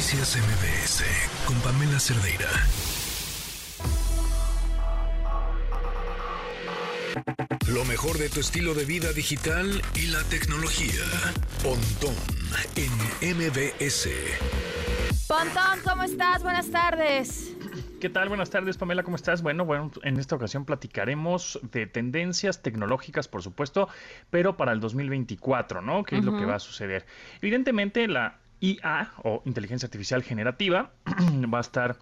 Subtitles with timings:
[0.00, 1.04] Noticias MBS
[1.44, 2.48] con Pamela Cerdeira.
[7.68, 11.04] Lo mejor de tu estilo de vida digital y la tecnología.
[11.62, 12.14] Pontón
[12.76, 14.08] en MBS.
[15.28, 16.42] Pontón, ¿cómo estás?
[16.42, 17.54] Buenas tardes.
[18.00, 18.30] ¿Qué tal?
[18.30, 19.42] Buenas tardes, Pamela, ¿cómo estás?
[19.42, 23.90] Bueno, bueno, en esta ocasión platicaremos de tendencias tecnológicas, por supuesto,
[24.30, 26.04] pero para el 2024, ¿no?
[26.04, 27.04] ¿Qué es lo que va a suceder?
[27.42, 30.92] Evidentemente, la IA o inteligencia artificial generativa
[31.52, 31.96] va a estar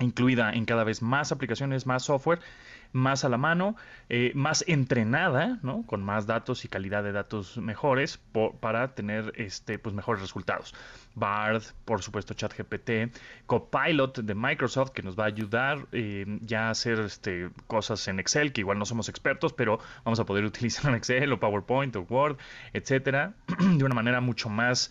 [0.00, 2.40] incluida en cada vez más aplicaciones, más software,
[2.92, 3.76] más a la mano,
[4.08, 5.84] eh, más entrenada, ¿no?
[5.86, 8.20] con más datos y calidad de datos mejores
[8.60, 10.74] para tener este, pues, mejores resultados.
[11.14, 16.70] Bard, por supuesto ChatGPT, Copilot de Microsoft que nos va a ayudar eh, ya a
[16.70, 20.90] hacer este, cosas en Excel, que igual no somos expertos, pero vamos a poder utilizar
[20.90, 22.36] en Excel o PowerPoint o Word,
[22.72, 24.90] etcétera, de una manera mucho más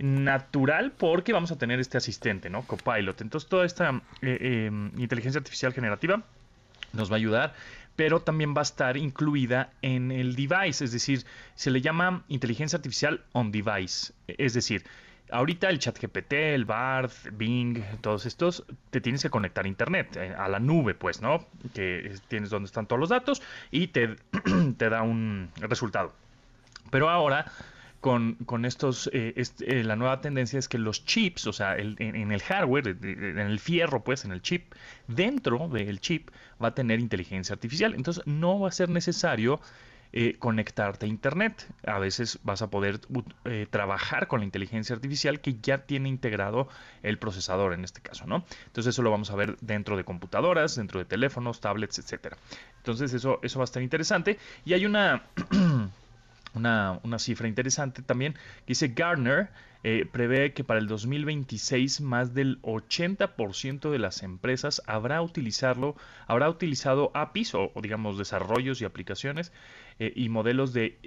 [0.00, 2.62] natural porque vamos a tener este asistente, ¿no?
[2.62, 3.20] Copilot.
[3.20, 6.22] Entonces toda esta eh, em, inteligencia artificial generativa
[6.92, 7.54] nos va a ayudar,
[7.96, 12.78] pero también va a estar incluida en el device, es decir, se le llama inteligencia
[12.78, 14.84] artificial on device, es decir,
[15.30, 20.16] ahorita el chat GPT, el BARD, Bing, todos estos, te tienes que conectar a internet,
[20.16, 21.46] eh, a la nube, pues, ¿no?
[21.74, 24.16] Que tienes donde están todos los datos y te
[24.90, 26.12] da un resultado.
[26.90, 27.46] Pero ahora
[28.00, 32.32] con, con estos, eh, eh, la nueva tendencia es que los chips, o sea, en,
[32.32, 34.72] el hardware, en el fierro, pues, en el chip,
[35.06, 36.30] dentro del chip
[36.62, 37.94] va a tener inteligencia artificial.
[37.94, 39.60] Entonces no va a ser necesario
[40.12, 41.66] eh, conectarte a Internet.
[41.86, 43.00] A veces vas a poder
[43.68, 46.68] trabajar con la inteligencia artificial que ya tiene integrado
[47.02, 48.44] el procesador en este caso, ¿no?
[48.66, 52.38] Entonces eso lo vamos a ver dentro de computadoras, dentro de teléfonos, tablets, etcétera.
[52.78, 54.38] Entonces eso, eso va a estar interesante.
[54.64, 55.22] Y hay una
[56.54, 58.34] una, cifra interesante también,
[58.66, 59.50] dice Gartner
[59.82, 66.50] eh, prevé que para el 2026 más del 80% de las empresas habrá utilizarlo, habrá
[66.50, 69.52] utilizado APIs o, digamos desarrollos y aplicaciones
[69.98, 70.98] eh, y modelos de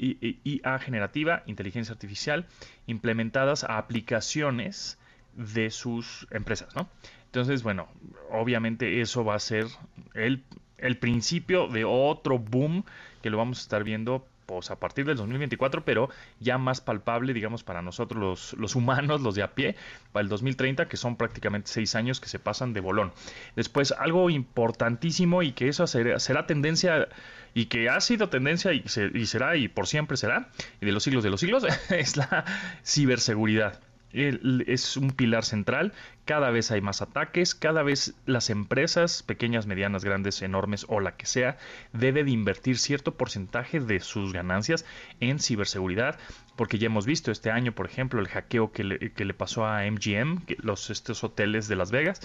[0.44, 2.48] IA generativa, inteligencia artificial,
[2.88, 4.98] implementadas a aplicaciones
[5.36, 6.90] de sus empresas, ¿no?
[7.26, 7.88] Entonces, bueno,
[8.32, 9.66] obviamente eso va a ser
[10.14, 10.44] el,
[10.78, 12.86] el principio de otro boom
[13.24, 16.10] que lo vamos a estar viendo pues a partir del 2024, pero
[16.40, 19.76] ya más palpable, digamos, para nosotros los, los, humanos, los de a pie,
[20.12, 23.14] para el 2030, que son prácticamente seis años que se pasan de bolón.
[23.56, 27.08] Después, algo importantísimo y que eso será, será tendencia
[27.54, 28.84] y que ha sido tendencia y,
[29.14, 30.50] y será y por siempre será,
[30.82, 32.46] y de los siglos de los siglos, es la
[32.84, 33.80] ciberseguridad
[34.14, 35.94] es un pilar central.
[36.26, 41.16] Cada vez hay más ataques, cada vez las empresas, pequeñas, medianas, grandes, enormes o la
[41.18, 41.58] que sea,
[41.92, 44.86] debe de invertir cierto porcentaje de sus ganancias
[45.20, 46.20] en ciberseguridad,
[46.56, 50.44] porque ya hemos visto este año, por ejemplo, el hackeo que le, pasó a MGM,
[50.60, 52.22] los estos hoteles de Las Vegas,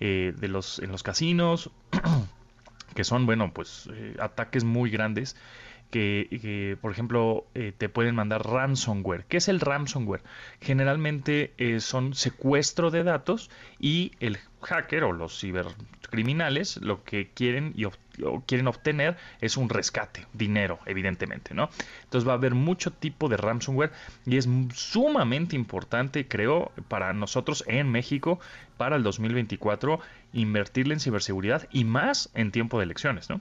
[0.00, 1.70] eh, de los en los casinos,
[2.94, 5.36] que son bueno, pues eh, ataques muy grandes
[5.90, 9.24] que, por ejemplo, eh, te pueden mandar ransomware.
[9.24, 10.22] ¿Qué es el ransomware?
[10.60, 17.72] Generalmente eh, son secuestro de datos y el hacker o los cibercriminales lo que quieren
[17.76, 17.86] y
[18.46, 21.70] quieren obtener es un rescate, dinero, evidentemente, ¿no?
[22.02, 23.92] Entonces va a haber mucho tipo de ransomware
[24.26, 28.40] y es sumamente importante, creo, para nosotros en México,
[28.76, 30.00] para el 2024,
[30.32, 33.40] invertirle en ciberseguridad y más en tiempo de elecciones, ¿no?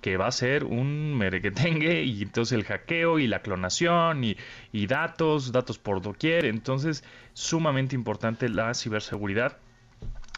[0.00, 4.36] Que va a ser un merequetengue y entonces el hackeo y la clonación y,
[4.72, 6.44] y datos, datos por doquier.
[6.46, 9.58] Entonces, sumamente importante la ciberseguridad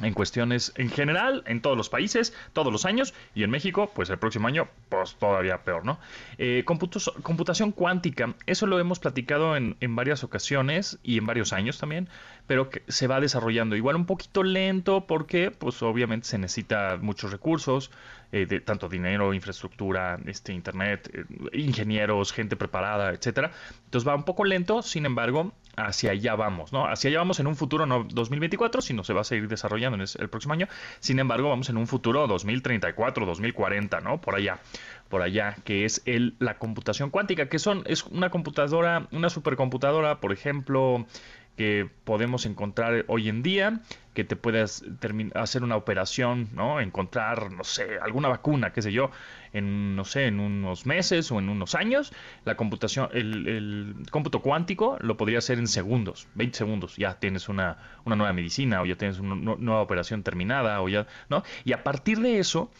[0.02, 4.10] en cuestiones en general, en todos los países, todos los años, y en México, pues
[4.10, 5.98] el próximo año, pues todavía peor, ¿no?
[6.38, 11.78] Eh, computación cuántica, eso lo hemos platicado en, en, varias ocasiones y en varios años
[11.78, 12.08] también,
[12.46, 17.30] pero que se va desarrollando igual un poquito lento porque, pues obviamente se necesita muchos
[17.30, 17.90] recursos,
[18.32, 23.50] eh, de tanto dinero, infraestructura, este, internet, eh, ingenieros, gente preparada, etcétera.
[23.84, 26.86] Entonces va un poco lento, sin embargo, hacia allá vamos, ¿no?
[26.86, 30.06] Hacia allá vamos en un futuro no 2024, sino se va a seguir desarrollando en
[30.18, 30.68] el próximo año.
[31.00, 34.20] Sin embargo, vamos en un futuro 2034, 2040, ¿no?
[34.20, 34.60] Por allá,
[35.08, 40.20] por allá, que es el, la computación cuántica, que son, es una computadora, una supercomputadora,
[40.20, 41.06] por ejemplo,
[41.56, 43.80] que podemos encontrar hoy en día,
[44.14, 44.82] que te puedas
[45.34, 46.80] hacer una operación, ¿no?
[46.80, 49.10] Encontrar, no sé, alguna vacuna, qué sé yo,
[49.52, 52.12] en, no sé, en unos meses o en unos años.
[52.44, 56.96] La computación, el, cómputo cuántico lo podría hacer en segundos, 20 segundos.
[56.96, 61.06] Ya tienes una, una nueva medicina o ya tienes una nueva operación terminada o ya,
[61.28, 61.44] ¿no?
[61.64, 62.70] Y a partir de eso,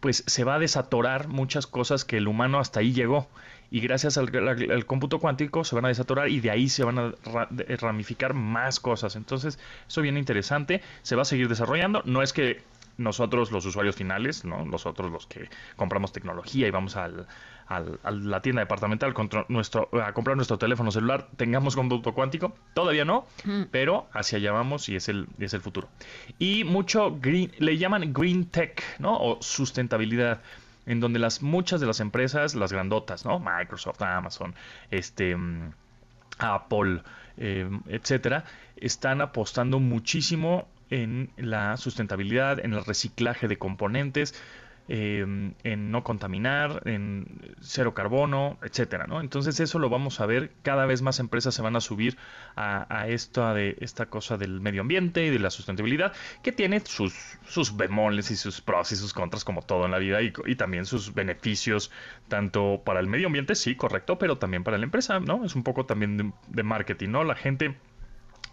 [0.00, 3.28] pues se va a desatorar muchas cosas que el humano hasta ahí llegó
[3.70, 7.12] y gracias al, cómputo cuántico se van a desatorar y de ahí se van a
[7.80, 9.16] ramificar más cosas.
[9.16, 9.58] Entonces,
[9.88, 12.02] eso viene interesante, se va a seguir desarrollando.
[12.04, 12.62] No es que
[12.96, 14.64] nosotros los usuarios finales, ¿no?
[14.64, 17.26] nosotros los que compramos tecnología y vamos al,
[17.70, 19.14] a la tienda departamental
[19.48, 22.54] nuestro, a comprar nuestro teléfono celular, tengamos cómputo cuántico.
[22.74, 23.26] Todavía no,
[23.70, 25.88] pero hacia allá vamos y es el, es el futuro.
[26.38, 29.16] Y mucho green, le llaman green tech, ¿no?
[29.16, 30.42] O sustentabilidad
[30.90, 33.38] en donde las muchas de las empresas, las grandotas, ¿no?
[33.38, 34.56] Microsoft, Amazon,
[34.90, 35.72] este mm,
[36.38, 37.02] Apple,
[37.36, 38.42] eh, etcétera,
[38.74, 44.34] están apostando muchísimo en la sustentabilidad, en el reciclaje de componentes,
[44.92, 49.20] Em, en no contaminar, en cero carbono, etcétera, ¿no?
[49.20, 52.18] Entonces eso lo vamos a ver, cada vez más empresas se van a subir
[52.56, 57.14] a, esta, de, esta cosa del medio ambiente y de la sustentabilidad, que tiene sus,
[57.46, 60.84] sus bemoles y sus pros y sus contras como todo en la vida y, también
[60.86, 61.92] sus beneficios,
[62.26, 65.44] tanto para el medio ambiente, sí, correcto, pero también para la empresa, ¿no?
[65.44, 67.22] Es un poco también de marketing, ¿no?
[67.22, 67.76] La gente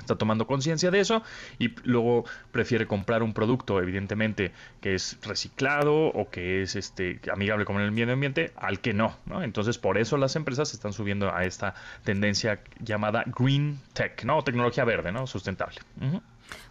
[0.07, 1.21] está tomando conciencia de eso
[1.59, 7.65] y luego prefiere comprar un producto evidentemente que es reciclado o que es este amigable
[7.65, 9.44] con el medio ambiente al que no, ¿no?
[9.44, 14.86] entonces por eso las empresas están subiendo a esta tendencia llamada green tech no tecnología
[14.86, 15.80] verde no sustentable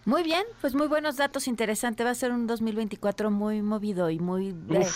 [0.06, 2.02] Muy bien, pues muy buenos datos, interesante.
[2.02, 4.86] Va a ser un 2024 muy movido y muy eh,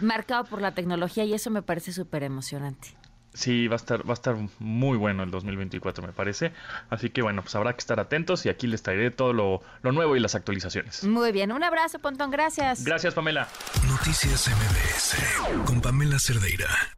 [0.00, 2.88] marcado por la tecnología y eso me parece súper emocionante.
[3.34, 6.52] Sí, va a estar, va a estar muy bueno el 2024, me parece.
[6.90, 9.92] Así que bueno, pues habrá que estar atentos y aquí les traeré todo lo, lo
[9.92, 11.04] nuevo y las actualizaciones.
[11.04, 12.84] Muy bien, un abrazo, Pontón, gracias.
[12.84, 13.48] Gracias, Pamela.
[13.88, 16.97] Noticias MBS con Pamela Cerdeira.